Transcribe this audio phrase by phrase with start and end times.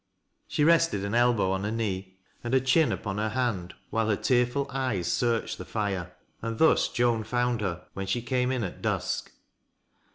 [0.47, 4.15] She rested an elbow on her knee and her chin upon her hand while her
[4.15, 8.81] tearful eyes searched the fire, and thus Joan found hei when she camp m at
[8.81, 9.31] dusk.